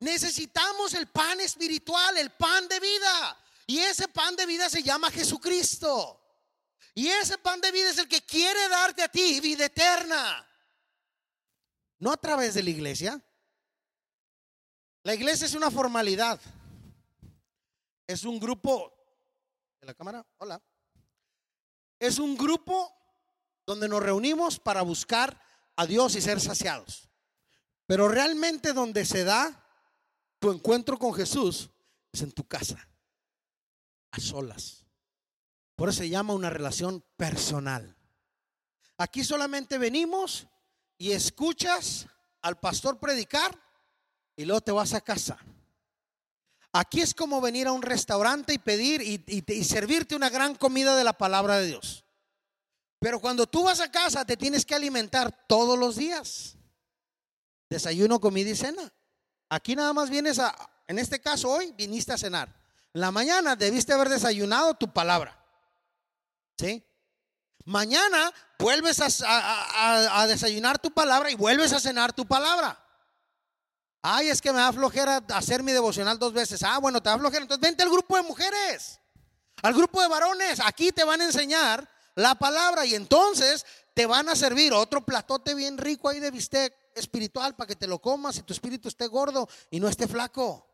[0.00, 3.44] Necesitamos el pan espiritual, el pan de vida.
[3.66, 6.22] Y ese pan de vida se llama Jesucristo.
[6.94, 10.48] Y ese pan de vida es el que quiere darte a ti vida eterna.
[11.98, 13.20] No a través de la iglesia.
[15.02, 16.40] La iglesia es una formalidad.
[18.06, 18.92] Es un grupo.
[19.80, 20.26] ¿De la cámara?
[20.38, 20.60] Hola.
[21.98, 22.92] Es un grupo
[23.66, 25.40] donde nos reunimos para buscar
[25.76, 27.08] a Dios y ser saciados.
[27.86, 29.64] Pero realmente donde se da
[30.38, 31.70] tu encuentro con Jesús
[32.12, 32.88] es en tu casa,
[34.10, 34.84] a solas.
[35.76, 37.96] Por eso se llama una relación personal.
[38.96, 40.46] Aquí solamente venimos
[40.98, 42.06] y escuchas
[42.42, 43.58] al pastor predicar
[44.36, 45.38] y luego te vas a casa.
[46.76, 51.04] Aquí es como venir a un restaurante y pedir y, servirte una gran comida de
[51.04, 52.04] la palabra de Dios.
[52.98, 56.56] Pero cuando tú vas a casa te tienes que alimentar todos los días.
[57.70, 58.92] Desayuno, comida y cena.
[59.48, 60.52] Aquí nada más vienes a,
[60.88, 62.48] en este caso hoy, viniste a cenar.
[62.92, 65.38] En la mañana debiste haber desayunado tu palabra.
[66.58, 66.84] ¿Sí?
[67.64, 72.83] Mañana vuelves a, desayunar tu palabra y vuelves a cenar tu palabra.
[74.06, 76.62] Ay, es que me da flojera hacer mi devocional dos veces.
[76.62, 77.40] Ah, bueno, te da flojera.
[77.40, 79.00] Entonces vente al grupo de mujeres,
[79.62, 80.60] al grupo de varones.
[80.62, 85.54] Aquí te van a enseñar la palabra y entonces te van a servir otro platote
[85.54, 89.06] bien rico ahí de bistec espiritual para que te lo comas y tu espíritu esté
[89.06, 90.68] gordo y no esté flaco.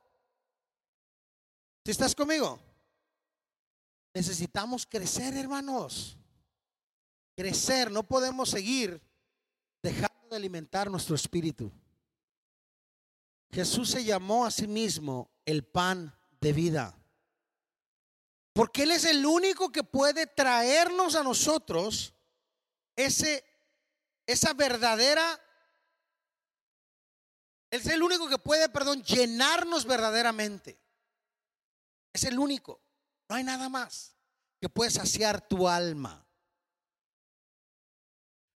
[1.85, 2.59] ¿Si estás conmigo?
[4.13, 6.17] Necesitamos crecer, hermanos.
[7.37, 9.01] Crecer, no podemos seguir
[9.81, 11.71] dejando de alimentar nuestro espíritu.
[13.53, 16.97] Jesús se llamó a sí mismo el pan de vida.
[18.53, 22.15] Porque Él es el único que puede traernos a nosotros
[22.97, 23.45] ese,
[24.27, 25.41] esa verdadera
[27.71, 30.81] es el único que puede, perdón, llenarnos verdaderamente.
[32.13, 32.83] Es el único.
[33.29, 34.17] No hay nada más
[34.61, 36.27] que puede saciar tu alma.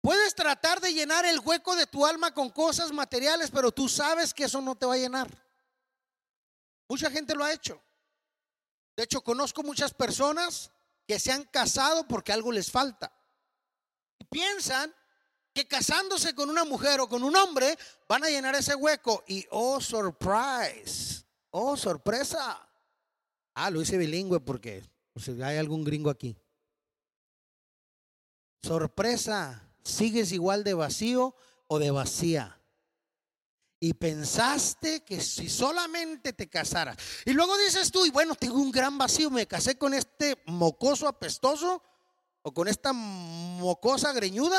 [0.01, 4.33] Puedes tratar de llenar el hueco de tu alma con cosas materiales, pero tú sabes
[4.33, 5.29] que eso no te va a llenar.
[6.89, 7.81] Mucha gente lo ha hecho.
[8.97, 10.71] De hecho, conozco muchas personas
[11.07, 13.13] que se han casado porque algo les falta.
[14.19, 14.95] Y piensan
[15.53, 17.77] que casándose con una mujer o con un hombre
[18.09, 19.23] van a llenar ese hueco.
[19.27, 22.67] Y oh, surprise, oh, sorpresa.
[23.55, 24.83] Ah, lo hice bilingüe porque
[25.17, 26.37] si hay algún gringo aquí.
[28.63, 31.35] Sorpresa, sigues igual de vacío
[31.67, 32.61] o de vacía.
[33.79, 36.97] Y pensaste que si solamente te casaras.
[37.25, 41.09] Y luego dices tú, y bueno, tengo un gran vacío, me casé con este mocoso
[41.09, 41.83] apestoso
[42.43, 44.59] o con esta mocosa greñuda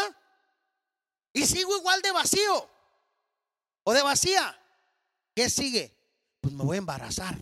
[1.34, 2.70] y sigo igual de vacío
[3.84, 4.58] o de vacía.
[5.36, 5.96] ¿Qué sigue?
[6.42, 7.38] Pues me voy a embarazar.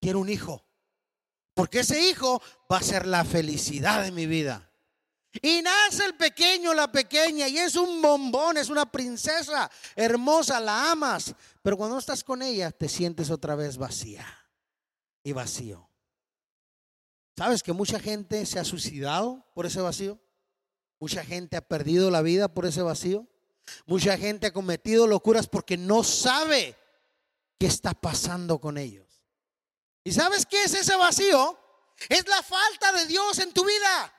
[0.00, 0.64] Quiero un hijo.
[1.54, 4.67] Porque ese hijo va a ser la felicidad de mi vida.
[5.42, 10.90] Y nace el pequeño, la pequeña, y es un bombón, es una princesa hermosa, la
[10.90, 11.34] amas.
[11.62, 14.26] Pero cuando estás con ella, te sientes otra vez vacía
[15.22, 15.88] y vacío.
[17.36, 20.18] ¿Sabes que mucha gente se ha suicidado por ese vacío?
[20.98, 23.28] Mucha gente ha perdido la vida por ese vacío.
[23.86, 26.76] Mucha gente ha cometido locuras porque no sabe
[27.58, 29.06] qué está pasando con ellos.
[30.02, 31.58] ¿Y sabes qué es ese vacío?
[32.08, 34.14] Es la falta de Dios en tu vida.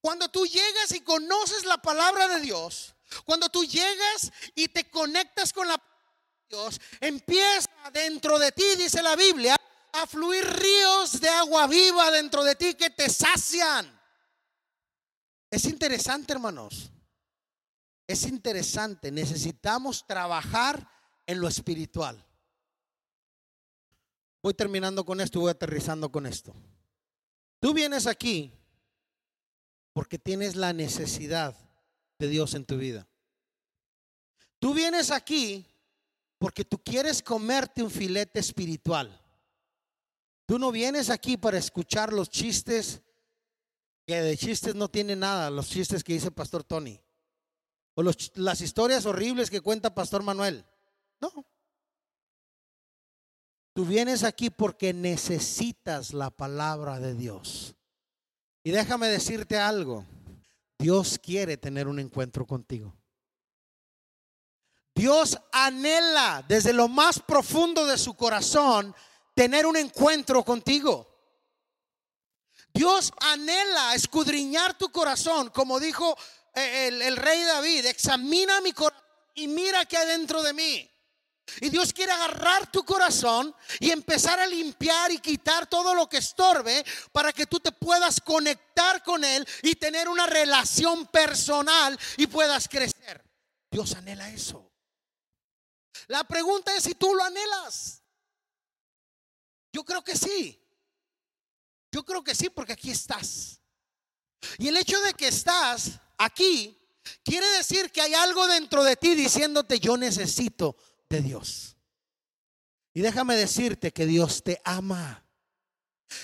[0.00, 2.94] Cuando tú llegas y conoces la palabra de Dios,
[3.24, 9.02] cuando tú llegas y te conectas con la de Dios, empieza dentro de ti, dice
[9.02, 9.56] la Biblia,
[9.92, 13.98] a fluir ríos de agua viva dentro de ti que te sacian.
[15.50, 16.90] Es interesante, hermanos.
[18.06, 19.10] Es interesante.
[19.10, 20.88] Necesitamos trabajar
[21.26, 22.24] en lo espiritual.
[24.42, 26.54] Voy terminando con esto y voy aterrizando con esto.
[27.60, 28.57] Tú vienes aquí
[29.98, 31.56] porque tienes la necesidad
[32.20, 33.08] de Dios en tu vida.
[34.60, 35.66] Tú vienes aquí
[36.38, 39.20] porque tú quieres comerte un filete espiritual.
[40.46, 43.02] Tú no vienes aquí para escuchar los chistes
[44.06, 47.00] que de chistes no tiene nada, los chistes que dice Pastor Tony,
[47.96, 50.64] o las historias horribles que cuenta Pastor Manuel.
[51.20, 51.44] No.
[53.72, 57.74] Tú vienes aquí porque necesitas la palabra de Dios.
[58.68, 60.04] Y déjame decirte algo,
[60.78, 62.94] Dios quiere tener un encuentro contigo.
[64.94, 68.94] Dios anhela desde lo más profundo de su corazón
[69.32, 71.08] tener un encuentro contigo.
[72.74, 76.14] Dios anhela escudriñar tu corazón, como dijo
[76.54, 79.02] eh, el, rey David, examina mi corazón
[79.34, 80.90] y mira qué hay dentro de mí.
[81.60, 86.18] Y Dios quiere agarrar tu corazón y empezar a limpiar y quitar todo lo que
[86.18, 92.26] estorbe para que tú te puedas conectar con Él y tener una relación personal y
[92.26, 93.24] puedas crecer.
[93.70, 94.70] Dios anhela eso.
[96.06, 98.02] La pregunta es si tú lo anhelas.
[99.72, 100.62] Yo creo que sí.
[101.90, 103.60] Yo creo que sí porque aquí estás.
[104.58, 106.78] Y el hecho de que estás aquí
[107.24, 110.76] quiere decir que hay algo dentro de ti diciéndote yo necesito
[111.08, 111.76] de Dios.
[112.94, 115.24] Y déjame decirte que Dios te ama.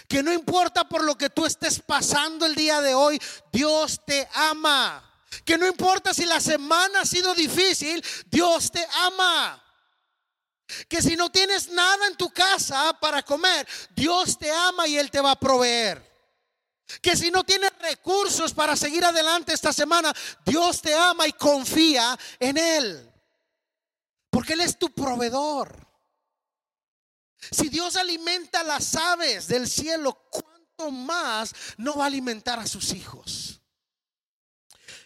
[0.09, 3.21] Que no importa por lo que tú estés pasando el día de hoy,
[3.53, 5.11] Dios te ama.
[5.45, 9.63] Que no importa si la semana ha sido difícil, Dios te ama.
[10.89, 15.11] Que si no tienes nada en tu casa para comer, Dios te ama y Él
[15.11, 16.03] te va a proveer.
[17.01, 20.13] Que si no tienes recursos para seguir adelante esta semana,
[20.45, 23.14] Dios te ama y confía en Él.
[24.35, 25.87] Porque Él es tu proveedor.
[27.53, 32.93] Si Dios alimenta las aves del cielo, ¿cuánto más no va a alimentar a sus
[32.95, 33.61] hijos?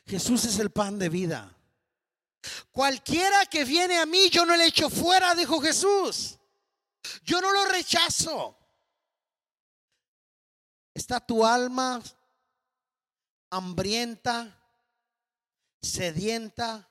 [0.07, 1.55] Jesús es el pan de vida.
[2.72, 6.39] Cualquiera que viene a mí, yo no le echo fuera, dijo Jesús.
[7.22, 8.57] Yo no lo rechazo.
[10.95, 12.03] ¿Está tu alma
[13.51, 14.59] hambrienta,
[15.83, 16.89] sedienta?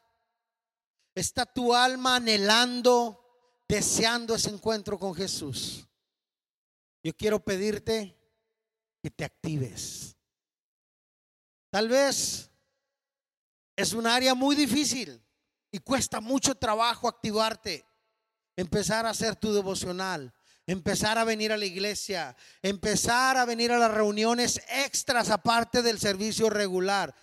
[1.18, 5.88] ¿Está tu alma anhelando, deseando ese encuentro con Jesús?
[7.02, 8.16] Yo quiero pedirte
[9.02, 10.16] que te actives.
[11.72, 12.52] Tal vez
[13.76, 15.20] es un área muy difícil
[15.72, 17.84] y cuesta mucho trabajo activarte,
[18.56, 20.32] empezar a hacer tu devocional,
[20.68, 25.98] empezar a venir a la iglesia, empezar a venir a las reuniones extras aparte del
[25.98, 27.16] servicio regular.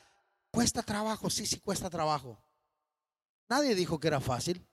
[0.51, 2.45] Cuesta trabajo, sí, sí cuesta trabajo.
[3.49, 4.67] Nadie dijo que era fácil.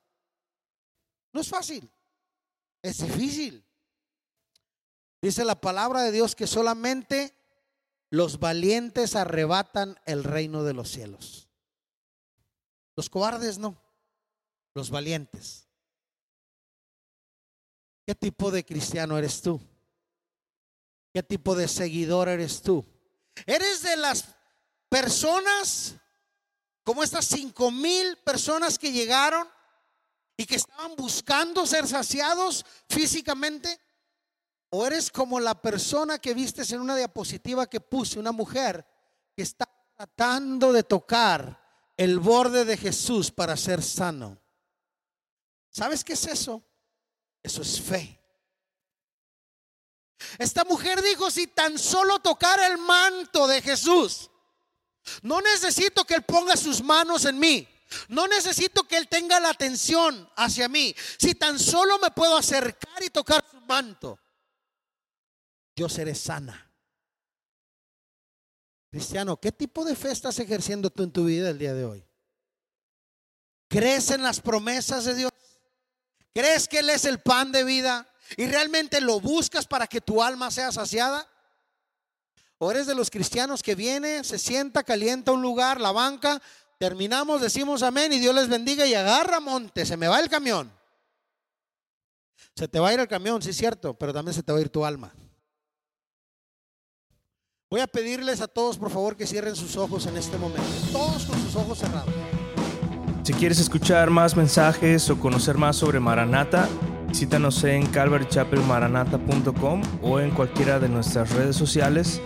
[1.33, 1.89] No es fácil.
[2.81, 3.65] Es difícil.
[5.21, 7.35] Dice la palabra de Dios que solamente
[8.09, 11.49] los valientes arrebatan el reino de los cielos.
[12.95, 13.81] Los cobardes no.
[14.73, 15.67] Los valientes.
[18.05, 19.61] ¿Qué tipo de cristiano eres tú?
[21.13, 22.85] ¿Qué tipo de seguidor eres tú?
[23.45, 24.35] ¿Eres de las
[24.89, 25.95] personas
[26.83, 29.47] como estas cinco mil personas que llegaron
[30.35, 33.79] y que estaban buscando ser saciados físicamente?
[34.69, 38.85] ¿O eres como la persona que vistes en una diapositiva que puse, una mujer
[39.35, 41.61] que está tratando de tocar
[41.97, 44.39] el borde de Jesús para ser sano?
[45.69, 46.63] ¿Sabes qué es eso?
[47.43, 48.19] Eso es fe.
[50.37, 54.30] Esta mujer dijo, si tan solo tocara el manto de Jesús,
[55.21, 57.67] no necesito que Él ponga sus manos en mí.
[58.07, 60.95] No necesito que Él tenga la atención hacia mí.
[61.17, 64.19] Si tan solo me puedo acercar y tocar su manto,
[65.75, 66.69] yo seré sana.
[68.89, 72.05] Cristiano, ¿qué tipo de fe estás ejerciendo tú en tu vida el día de hoy?
[73.69, 75.31] ¿Crees en las promesas de Dios?
[76.33, 78.07] ¿Crees que Él es el pan de vida?
[78.35, 81.30] ¿Y realmente lo buscas para que tu alma sea saciada?
[82.63, 86.39] O eres de los cristianos que viene, se sienta, calienta un lugar, la banca,
[86.77, 90.71] terminamos, decimos amén y Dios les bendiga y agarra monte, se me va el camión.
[92.55, 94.59] Se te va a ir el camión, sí es cierto, pero también se te va
[94.59, 95.11] a ir tu alma.
[97.71, 100.61] Voy a pedirles a todos, por favor, que cierren sus ojos en este momento.
[100.91, 102.13] Todos con sus ojos cerrados.
[103.23, 106.69] Si quieres escuchar más mensajes o conocer más sobre Maranata,
[107.11, 112.21] visítanos en calvarychapelmaranata.com o en cualquiera de nuestras redes sociales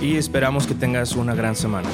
[0.00, 1.90] y esperamos que tengas una gran semana.